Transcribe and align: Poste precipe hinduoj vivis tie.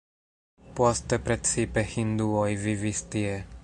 Poste 0.79 1.21
precipe 1.29 1.85
hinduoj 1.93 2.51
vivis 2.67 3.09
tie. 3.17 3.41